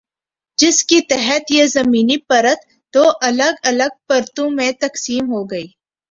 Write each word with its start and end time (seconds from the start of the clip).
جس 0.57 0.83
کی 0.83 1.01
تحت 1.01 1.51
یہ 1.51 1.65
زمینی 1.65 2.17
پرت 2.17 2.59
دو 2.93 3.03
الگ 3.21 3.59
الگ 3.63 3.91
پرتوں 4.07 4.49
میں 4.49 4.71
تقسیم 4.79 5.31
ہوگی۔ 5.31 5.67